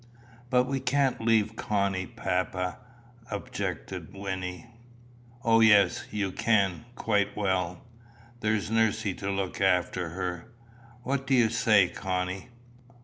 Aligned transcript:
"But 0.49 0.63
we 0.63 0.79
can't 0.79 1.21
leave 1.21 1.55
Connie, 1.55 2.07
papa," 2.07 2.79
objected 3.29 4.13
Wynnie. 4.15 4.65
"O, 5.43 5.59
yes, 5.59 6.05
you 6.09 6.31
can, 6.31 6.85
quite 6.95 7.37
well. 7.37 7.83
There's 8.39 8.71
nursie 8.71 9.15
to 9.19 9.29
look 9.29 9.61
after 9.61 10.09
her. 10.09 10.51
What 11.03 11.27
do 11.27 11.35
you 11.35 11.49
say, 11.49 11.87
Connie?" 11.87 12.49